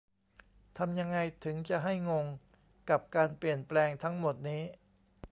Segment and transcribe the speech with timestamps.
[0.77, 2.25] ทำยังไงถึงจะให้งง
[2.89, 4.61] กับ การเปลี่ยนแปลงทั้งหมดนี้